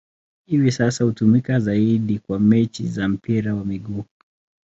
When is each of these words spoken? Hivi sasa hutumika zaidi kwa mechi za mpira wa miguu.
Hivi 0.45 0.71
sasa 0.71 1.03
hutumika 1.03 1.59
zaidi 1.59 2.19
kwa 2.19 2.39
mechi 2.39 2.87
za 2.87 3.07
mpira 3.07 3.55
wa 3.55 3.65
miguu. 3.65 4.03